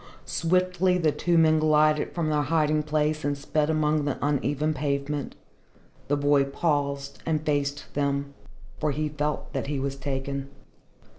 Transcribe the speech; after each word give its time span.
Swiftly 0.25 0.97
the 0.97 1.11
two 1.11 1.37
men 1.37 1.59
glided 1.59 2.11
from 2.11 2.31
their 2.31 2.41
hiding 2.41 2.81
place 2.81 3.23
and 3.23 3.37
sped 3.37 3.69
along 3.69 4.03
the 4.05 4.17
uneven 4.19 4.73
pavement. 4.73 5.35
The 6.07 6.17
boy 6.17 6.45
paused 6.45 7.21
and 7.23 7.45
faced 7.45 7.93
them, 7.93 8.33
for 8.79 8.89
he 8.89 9.09
felt 9.09 9.53
that 9.53 9.67
he 9.67 9.79
was 9.79 9.95
taken. 9.95 10.49